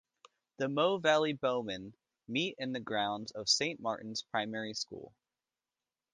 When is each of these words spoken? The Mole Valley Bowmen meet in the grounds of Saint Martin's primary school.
The 0.57 0.67
Mole 0.67 0.97
Valley 0.97 1.33
Bowmen 1.33 1.93
meet 2.27 2.55
in 2.57 2.71
the 2.71 2.79
grounds 2.79 3.29
of 3.33 3.47
Saint 3.47 3.79
Martin's 3.79 4.23
primary 4.23 4.73
school. 4.73 5.13